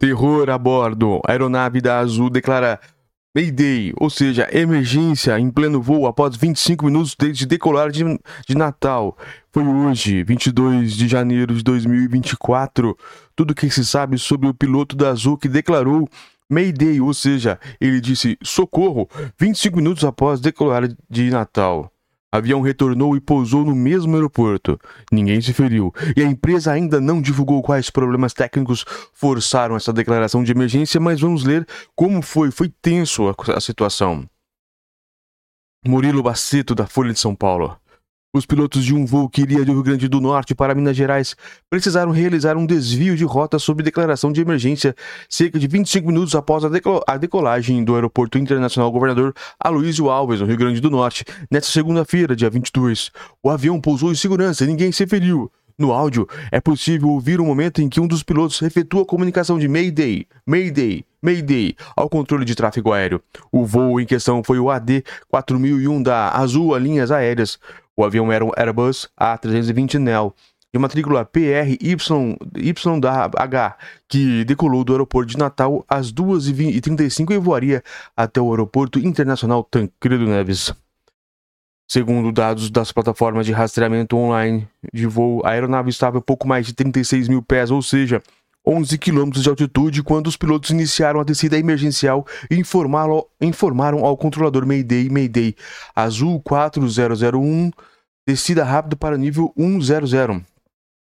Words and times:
Terror 0.00 0.48
a 0.48 0.56
bordo. 0.56 1.20
A 1.26 1.32
aeronave 1.32 1.78
da 1.78 1.98
Azul 1.98 2.30
declara 2.30 2.80
Mayday, 3.36 3.92
ou 3.98 4.08
seja, 4.08 4.48
emergência 4.50 5.38
em 5.38 5.50
pleno 5.50 5.82
voo 5.82 6.06
após 6.06 6.36
25 6.36 6.86
minutos 6.86 7.14
desde 7.14 7.44
decolar 7.44 7.90
de, 7.90 8.02
de 8.48 8.56
Natal. 8.56 9.14
Foi 9.52 9.62
hoje, 9.62 10.24
22 10.24 10.94
de 10.94 11.06
janeiro 11.06 11.54
de 11.54 11.62
2024. 11.62 12.96
Tudo 13.36 13.54
que 13.54 13.68
se 13.68 13.84
sabe 13.84 14.16
sobre 14.16 14.48
o 14.48 14.54
piloto 14.54 14.96
da 14.96 15.10
Azul 15.10 15.36
que 15.36 15.48
declarou 15.48 16.08
Mayday, 16.48 16.98
ou 16.98 17.12
seja, 17.12 17.60
ele 17.78 18.00
disse 18.00 18.38
socorro 18.42 19.06
25 19.38 19.76
minutos 19.76 20.02
após 20.02 20.40
decolar 20.40 20.88
de 21.10 21.30
Natal 21.30 21.92
avião 22.32 22.60
retornou 22.60 23.16
e 23.16 23.20
pousou 23.20 23.64
no 23.64 23.74
mesmo 23.74 24.14
aeroporto. 24.14 24.78
Ninguém 25.10 25.40
se 25.40 25.52
feriu 25.52 25.92
e 26.16 26.22
a 26.22 26.26
empresa 26.26 26.72
ainda 26.72 27.00
não 27.00 27.20
divulgou 27.20 27.62
quais 27.62 27.90
problemas 27.90 28.32
técnicos 28.32 28.84
forçaram 29.12 29.76
essa 29.76 29.92
declaração 29.92 30.44
de 30.44 30.52
emergência, 30.52 31.00
mas 31.00 31.20
vamos 31.20 31.44
ler 31.44 31.66
como 31.94 32.22
foi. 32.22 32.50
Foi 32.50 32.72
tenso 32.82 33.28
a, 33.28 33.56
a 33.56 33.60
situação. 33.60 34.28
Murilo 35.86 36.22
Baceto, 36.22 36.74
da 36.74 36.86
Folha 36.86 37.12
de 37.12 37.18
São 37.18 37.34
Paulo. 37.34 37.79
Os 38.32 38.46
pilotos 38.46 38.84
de 38.84 38.94
um 38.94 39.04
voo 39.04 39.28
que 39.28 39.42
iria 39.42 39.64
do 39.64 39.72
Rio 39.72 39.82
Grande 39.82 40.06
do 40.06 40.20
Norte 40.20 40.54
para 40.54 40.72
Minas 40.72 40.96
Gerais 40.96 41.34
precisaram 41.68 42.12
realizar 42.12 42.56
um 42.56 42.64
desvio 42.64 43.16
de 43.16 43.24
rota 43.24 43.58
sob 43.58 43.82
declaração 43.82 44.30
de 44.30 44.40
emergência 44.40 44.94
cerca 45.28 45.58
de 45.58 45.66
25 45.66 46.06
minutos 46.06 46.36
após 46.36 46.64
a, 46.64 46.68
a 47.08 47.16
decolagem 47.16 47.82
do 47.82 47.96
Aeroporto 47.96 48.38
Internacional 48.38 48.92
Governador 48.92 49.34
Aloysio 49.58 50.08
Alves, 50.08 50.40
no 50.40 50.46
Rio 50.46 50.56
Grande 50.56 50.80
do 50.80 50.88
Norte, 50.88 51.24
nesta 51.50 51.72
segunda-feira, 51.72 52.36
dia 52.36 52.48
22. 52.48 53.10
O 53.42 53.50
avião 53.50 53.80
pousou 53.80 54.12
em 54.12 54.14
segurança 54.14 54.62
e 54.62 54.68
ninguém 54.68 54.92
se 54.92 55.08
feriu. 55.08 55.50
No 55.76 55.92
áudio, 55.92 56.28
é 56.52 56.60
possível 56.60 57.08
ouvir 57.08 57.40
o 57.40 57.42
um 57.42 57.46
momento 57.46 57.82
em 57.82 57.88
que 57.88 57.98
um 57.98 58.06
dos 58.06 58.22
pilotos 58.22 58.62
efetua 58.62 59.02
a 59.02 59.06
comunicação 59.06 59.58
de 59.58 59.66
Mayday, 59.66 60.24
Mayday, 60.46 61.04
Mayday 61.20 61.74
ao 61.96 62.08
controle 62.08 62.44
de 62.44 62.54
tráfego 62.54 62.92
aéreo. 62.92 63.20
O 63.50 63.64
voo 63.64 63.98
em 63.98 64.06
questão 64.06 64.44
foi 64.44 64.60
o 64.60 64.70
AD 64.70 65.02
4001 65.28 66.02
da 66.02 66.30
Azul 66.30 66.76
Linhas 66.76 67.10
Aéreas. 67.10 67.58
O 68.00 68.04
avião 68.04 68.32
era 68.32 68.42
um 68.42 68.50
Airbus 68.56 69.10
A320 69.20 69.98
Neo 69.98 70.32
de 70.72 70.78
matrícula 70.78 71.22
PRYH, 71.22 71.76
que 74.08 74.42
decolou 74.46 74.82
do 74.84 74.94
aeroporto 74.94 75.32
de 75.32 75.36
Natal 75.36 75.84
às 75.86 76.10
2h35 76.10 77.30
e 77.32 77.36
voaria 77.36 77.82
até 78.16 78.40
o 78.40 78.50
aeroporto 78.50 78.98
internacional 78.98 79.62
Tancredo 79.62 80.24
Neves. 80.24 80.72
Segundo 81.86 82.32
dados 82.32 82.70
das 82.70 82.90
plataformas 82.90 83.44
de 83.44 83.52
rastreamento 83.52 84.16
online 84.16 84.66
de 84.94 85.06
voo, 85.06 85.42
a 85.44 85.50
aeronave 85.50 85.90
estava 85.90 86.20
a 86.20 86.22
pouco 86.22 86.48
mais 86.48 86.64
de 86.64 86.72
36 86.72 87.28
mil 87.28 87.42
pés, 87.42 87.70
ou 87.70 87.82
seja, 87.82 88.22
11 88.66 88.96
quilômetros 88.96 89.42
de 89.42 89.48
altitude, 89.50 90.02
quando 90.02 90.26
os 90.26 90.38
pilotos 90.38 90.70
iniciaram 90.70 91.20
a 91.20 91.24
descida 91.24 91.58
emergencial 91.58 92.26
e 92.50 92.56
informaram, 92.56 93.26
informaram 93.42 94.06
ao 94.06 94.16
controlador 94.16 94.66
Mayday, 94.66 95.10
Mayday, 95.10 95.54
Azul 95.94 96.40
4001, 96.40 97.70
descida 98.30 98.64
rápido 98.64 98.96
para 98.96 99.18
nível 99.18 99.52
100. 99.56 100.44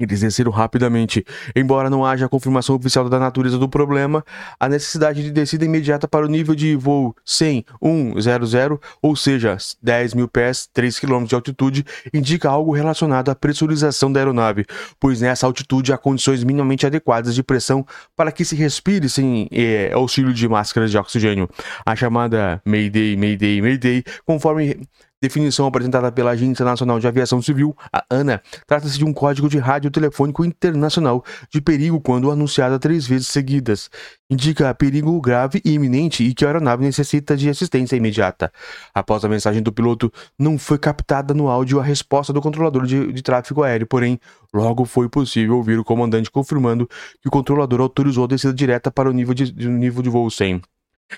Eles 0.00 0.20
desceram 0.20 0.50
rapidamente. 0.50 1.24
Embora 1.54 1.88
não 1.88 2.04
haja 2.04 2.28
confirmação 2.28 2.74
oficial 2.74 3.08
da 3.08 3.18
natureza 3.18 3.56
do 3.56 3.68
problema, 3.68 4.24
a 4.58 4.68
necessidade 4.68 5.22
de 5.22 5.30
descida 5.30 5.64
imediata 5.64 6.08
para 6.08 6.26
o 6.26 6.28
nível 6.28 6.52
de 6.52 6.74
voo 6.74 7.14
100, 7.24 7.64
100, 7.80 8.78
ou 9.00 9.14
seja, 9.14 9.56
10 9.80 10.14
mil 10.14 10.26
pés, 10.26 10.68
3 10.72 10.98
km 10.98 11.24
de 11.24 11.36
altitude, 11.36 11.86
indica 12.12 12.50
algo 12.50 12.72
relacionado 12.72 13.28
à 13.28 13.36
pressurização 13.36 14.12
da 14.12 14.18
aeronave, 14.18 14.66
pois 14.98 15.20
nessa 15.20 15.46
altitude 15.46 15.92
há 15.92 15.98
condições 15.98 16.42
minimamente 16.42 16.84
adequadas 16.84 17.32
de 17.32 17.44
pressão 17.44 17.86
para 18.16 18.32
que 18.32 18.44
se 18.44 18.56
respire 18.56 19.08
sem 19.08 19.48
é, 19.52 19.92
auxílio 19.92 20.34
de 20.34 20.48
máscaras 20.48 20.90
de 20.90 20.98
oxigênio. 20.98 21.48
A 21.86 21.94
chamada 21.94 22.60
Mayday, 22.64 23.16
Mayday, 23.16 23.62
Mayday, 23.62 24.04
conforme 24.26 24.80
Definição 25.24 25.66
apresentada 25.66 26.12
pela 26.12 26.32
Agência 26.32 26.66
Nacional 26.66 27.00
de 27.00 27.08
Aviação 27.08 27.40
Civil, 27.40 27.74
a 27.90 28.04
ANA, 28.10 28.42
trata-se 28.66 28.98
de 28.98 29.06
um 29.06 29.12
código 29.14 29.48
de 29.48 29.56
rádio 29.56 29.90
telefônico 29.90 30.44
internacional 30.44 31.24
de 31.50 31.62
perigo 31.62 31.98
quando 31.98 32.30
anunciada 32.30 32.78
três 32.78 33.06
vezes 33.06 33.28
seguidas. 33.28 33.88
Indica 34.28 34.74
perigo 34.74 35.18
grave 35.22 35.62
e 35.64 35.72
iminente 35.72 36.22
e 36.22 36.34
que 36.34 36.44
a 36.44 36.48
aeronave 36.48 36.84
necessita 36.84 37.34
de 37.34 37.48
assistência 37.48 37.96
imediata. 37.96 38.52
Após 38.94 39.24
a 39.24 39.28
mensagem 39.30 39.62
do 39.62 39.72
piloto, 39.72 40.12
não 40.38 40.58
foi 40.58 40.76
captada 40.76 41.32
no 41.32 41.48
áudio 41.48 41.80
a 41.80 41.82
resposta 41.82 42.30
do 42.30 42.42
controlador 42.42 42.84
de, 42.84 43.10
de 43.10 43.22
tráfego 43.22 43.62
aéreo, 43.62 43.86
porém, 43.86 44.20
logo 44.52 44.84
foi 44.84 45.08
possível 45.08 45.56
ouvir 45.56 45.78
o 45.78 45.84
comandante 45.84 46.30
confirmando 46.30 46.86
que 47.22 47.28
o 47.28 47.30
controlador 47.30 47.80
autorizou 47.80 48.24
a 48.24 48.28
descida 48.28 48.52
direta 48.52 48.90
para 48.90 49.08
o 49.08 49.12
nível 49.14 49.32
de, 49.32 49.50
de 49.50 49.68
nível 49.70 50.02
de 50.02 50.10
voo 50.10 50.30
100. 50.30 50.60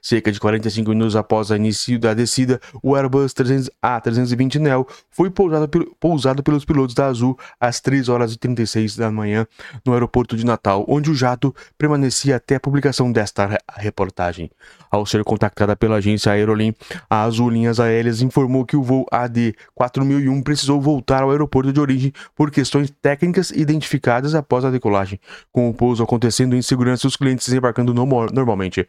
Cerca 0.00 0.30
de 0.30 0.38
45 0.40 0.90
minutos 0.90 1.16
após 1.16 1.50
o 1.50 1.56
início 1.56 1.98
da 1.98 2.14
descida, 2.14 2.60
o 2.82 2.94
Airbus 2.94 3.34
A320 3.34 4.56
Neo 4.56 4.86
foi 5.10 5.30
pousado, 5.30 5.68
pousado, 5.98 6.42
pelos 6.42 6.64
pilotos 6.64 6.94
da 6.94 7.06
Azul 7.06 7.38
às 7.60 7.80
3 7.80 8.08
horas 8.08 8.32
e 8.32 8.38
36 8.38 8.96
da 8.96 9.10
manhã 9.10 9.46
no 9.84 9.92
aeroporto 9.92 10.36
de 10.36 10.46
Natal, 10.46 10.84
onde 10.88 11.10
o 11.10 11.14
jato 11.14 11.54
permanecia 11.76 12.36
até 12.36 12.56
a 12.56 12.60
publicação 12.60 13.10
desta 13.10 13.58
reportagem. 13.76 14.50
Ao 14.90 15.04
ser 15.06 15.24
contactada 15.24 15.74
pela 15.74 15.96
agência 15.96 16.32
Aerolim, 16.32 16.74
a 17.08 17.22
Azul 17.22 17.50
Linhas 17.50 17.80
Aéreas 17.80 18.22
informou 18.22 18.64
que 18.64 18.76
o 18.76 18.82
voo 18.82 19.06
AD 19.10 19.54
4001 19.74 20.42
precisou 20.42 20.80
voltar 20.80 21.22
ao 21.22 21.30
aeroporto 21.30 21.72
de 21.72 21.80
origem 21.80 22.12
por 22.36 22.50
questões 22.50 22.92
técnicas 23.02 23.50
identificadas 23.50 24.34
após 24.34 24.64
a 24.64 24.70
decolagem, 24.70 25.18
com 25.50 25.68
o 25.68 25.74
pouso 25.74 26.02
acontecendo 26.02 26.54
em 26.54 26.62
segurança 26.62 27.06
e 27.06 27.08
os 27.08 27.16
clientes 27.16 27.46
desembarcando 27.46 27.94
normalmente. 27.94 28.86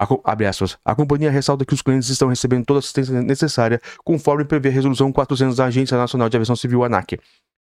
A, 0.00 0.06
abre 0.30 0.46
aspas. 0.46 0.78
A 0.84 0.94
companhia 0.94 1.30
ressalta 1.30 1.64
que 1.64 1.74
os 1.74 1.82
clientes 1.82 2.08
estão 2.08 2.28
recebendo 2.28 2.64
toda 2.64 2.78
a 2.78 2.80
assistência 2.80 3.20
necessária, 3.20 3.80
conforme 4.04 4.44
prevê 4.44 4.68
a 4.68 4.72
Resolução 4.72 5.12
400 5.12 5.56
da 5.56 5.64
Agência 5.64 5.96
Nacional 5.96 6.28
de 6.28 6.36
Aviação 6.36 6.54
Civil, 6.54 6.84
ANAC, 6.84 7.18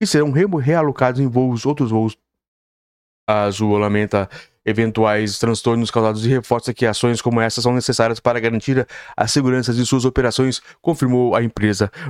e 0.01 0.05
serão 0.05 0.31
realocados 0.31 1.21
em 1.21 1.27
voos, 1.27 1.65
outros 1.65 1.89
voos. 1.91 2.17
A 3.29 3.43
Azul 3.43 3.77
lamenta 3.77 4.29
eventuais 4.67 5.39
transtornos 5.39 5.89
causados 5.89 6.25
e 6.25 6.29
reforça 6.29 6.73
que 6.73 6.85
ações 6.85 7.21
como 7.21 7.39
essas 7.39 7.63
são 7.63 7.73
necessárias 7.73 8.19
para 8.19 8.37
garantir 8.37 8.85
a 9.15 9.25
segurança 9.25 9.73
de 9.73 9.85
suas 9.85 10.03
operações, 10.03 10.61
confirmou 10.81 11.33
a 11.33 11.41
empresa. 11.41 11.89